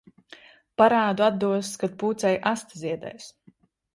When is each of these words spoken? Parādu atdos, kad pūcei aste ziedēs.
Parādu 0.81 1.25
atdos, 1.25 1.69
kad 1.83 1.93
pūcei 2.03 2.33
aste 2.53 2.79
ziedēs. 2.85 3.31